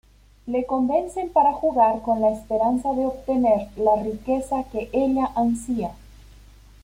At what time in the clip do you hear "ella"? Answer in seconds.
4.93-5.29